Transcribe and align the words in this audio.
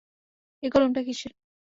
এই 0.63 0.69
কলামটা 0.69 1.01
কীসের? 1.03 1.31